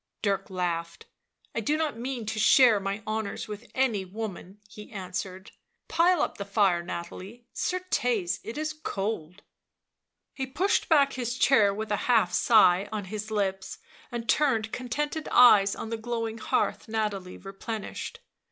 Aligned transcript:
Dirk 0.23 0.49
laughed." 0.49 1.05
I 1.53 1.59
do 1.59 1.77
not 1.77 1.95
mean 1.95 2.25
to 2.25 2.39
share 2.39 2.79
my 2.79 3.03
honours 3.05 3.47
with 3.47 3.67
any— 3.75 4.03
woman," 4.19 4.59
he 4.67 4.91
answered;" 4.91 5.51
pile 5.87 6.23
up 6.23 6.39
the 6.39 6.43
fire, 6.43 6.81
Nahalie, 6.81 7.45
certes, 7.53 8.39
it 8.43 8.57
is 8.57 8.73
cold." 8.73 9.43
He 10.33 10.47
pushed 10.47 10.89
back 10.89 11.13
his 11.13 11.37
chair 11.37 11.71
with 11.71 11.91
a 11.91 11.97
half 12.09 12.33
sigh 12.33 12.89
on 12.91 13.05
his 13.13 13.29
lips, 13.29 13.77
and 14.11 14.27
turned 14.27 14.71
contented 14.73 15.27
eyes 15.31 15.75
on 15.75 15.91
the 15.91 15.97
glowing 15.97 16.39
hearth 16.39 16.87
Nathalie 16.87 17.37
replenished. 17.37 18.21